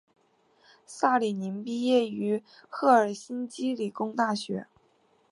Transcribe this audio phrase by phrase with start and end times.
[0.87, 4.65] 萨里宁毕业于赫尔辛基理工大学。